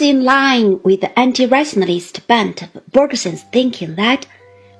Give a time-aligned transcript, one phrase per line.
[0.00, 4.26] is in line with the anti-rationalist bent of Bergson's thinking that,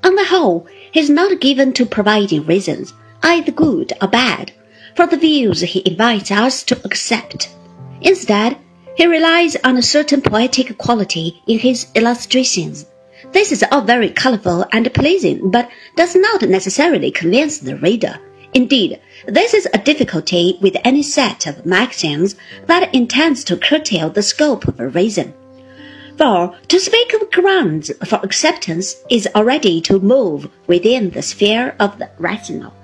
[0.03, 4.53] on the whole, he is not given to providing reasons, either good or bad,
[4.97, 7.55] for the views he invites us to accept.
[8.01, 8.57] Instead,
[8.97, 12.87] he relies on a certain poetic quality in his illustrations.
[13.33, 18.19] This is all very colorful and pleasing, but does not necessarily convince the reader.
[18.53, 22.35] Indeed, this is a difficulty with any set of maxims
[22.67, 25.35] that intends to curtail the scope of reason.
[26.19, 31.99] For to speak of grounds for acceptance is already to move within the sphere of
[31.99, 32.75] the rational.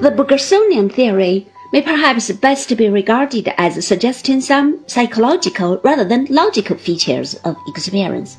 [0.00, 6.76] The Bergsonian theory may perhaps best be regarded as suggesting some psychological rather than logical
[6.76, 8.36] features of experience.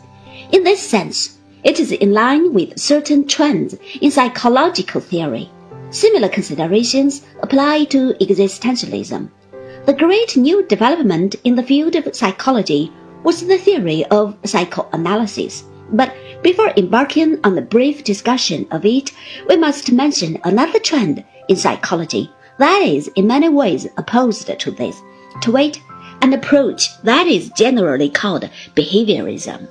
[0.54, 5.52] In this sense, it is in line with certain trends in psychological theory.
[5.90, 9.30] Similar considerations apply to existentialism.
[9.86, 12.92] The great new development in the field of psychology
[13.24, 15.64] was the theory of psychoanalysis.
[15.94, 16.14] But
[16.44, 19.12] before embarking on a brief discussion of it,
[19.48, 22.30] we must mention another trend in psychology
[22.60, 25.02] that is in many ways opposed to this,
[25.42, 25.80] to wit,
[26.22, 29.70] an approach that is generally called behaviorism.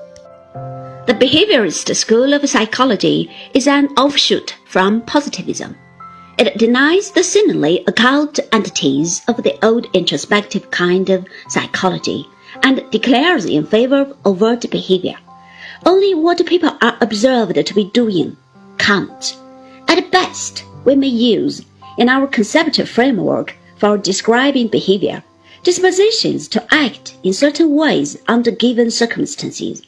[1.06, 5.76] The behaviorist school of psychology is an offshoot from positivism.
[6.38, 12.26] It denies the seemingly occult entities of the old introspective kind of psychology
[12.62, 15.16] and declares in favor of overt behavior.
[15.86, 18.36] Only what people are observed to be doing
[18.76, 19.38] counts.
[19.88, 21.62] At best, we may use,
[21.96, 25.24] in our conceptual framework for describing behavior,
[25.62, 29.80] dispositions to act in certain ways under given circumstances.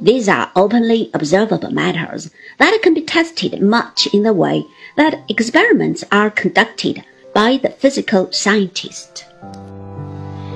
[0.00, 4.64] These are openly observable matters that can be tested much in the way
[4.96, 7.02] that experiments are conducted
[7.32, 9.24] by the physical scientist.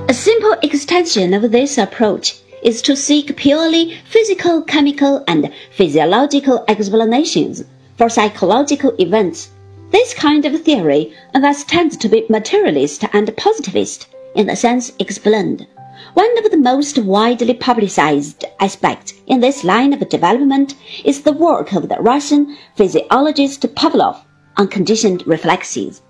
[0.09, 7.65] A simple extension of this approach is to seek purely physical, chemical, and physiological explanations
[7.97, 9.51] for psychological events.
[9.91, 15.67] This kind of theory thus tends to be materialist and positivist in the sense explained.
[16.15, 21.73] One of the most widely publicized aspects in this line of development is the work
[21.73, 24.17] of the Russian physiologist Pavlov
[24.57, 26.03] on conditioned reflexes.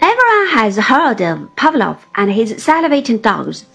[0.00, 3.66] Everyone has heard of Pavlov and his salivating dogs.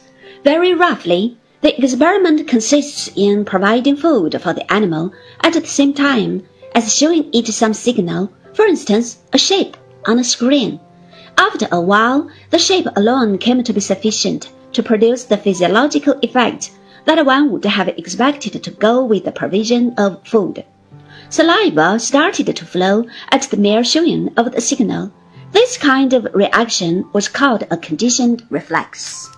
[0.44, 6.42] Very roughly, the experiment consists in providing food for the animal at the same time
[6.74, 10.80] as showing it some signal, for instance, a shape on a screen.
[11.38, 16.72] After a while, the shape alone came to be sufficient to produce the physiological effect
[17.06, 20.64] that one would have expected to go with the provision of food.
[21.30, 25.12] Saliva started to flow at the mere showing of the signal.
[25.52, 29.30] This kind of reaction was called a conditioned reflex.